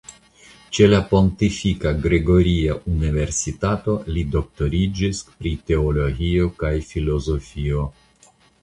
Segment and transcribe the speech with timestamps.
[0.77, 7.89] Ĉe la Pontifika Gregoria Universitato li doktoriĝis pri teologio kaj filozofio.